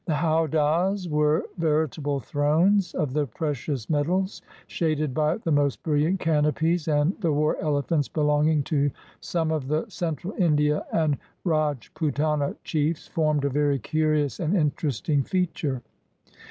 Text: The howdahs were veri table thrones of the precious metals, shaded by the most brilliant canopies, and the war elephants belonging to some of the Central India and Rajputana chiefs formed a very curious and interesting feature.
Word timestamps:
The 0.05 0.15
howdahs 0.15 1.07
were 1.07 1.45
veri 1.59 1.87
table 1.87 2.19
thrones 2.19 2.95
of 2.95 3.13
the 3.13 3.27
precious 3.27 3.87
metals, 3.87 4.41
shaded 4.65 5.13
by 5.13 5.37
the 5.37 5.51
most 5.51 5.83
brilliant 5.83 6.19
canopies, 6.19 6.87
and 6.87 7.15
the 7.21 7.31
war 7.31 7.55
elephants 7.61 8.07
belonging 8.09 8.63
to 8.63 8.89
some 9.19 9.51
of 9.51 9.67
the 9.67 9.85
Central 9.89 10.33
India 10.39 10.83
and 10.91 11.19
Rajputana 11.45 12.55
chiefs 12.63 13.05
formed 13.07 13.45
a 13.45 13.49
very 13.51 13.77
curious 13.77 14.39
and 14.39 14.57
interesting 14.57 15.21
feature. 15.21 15.83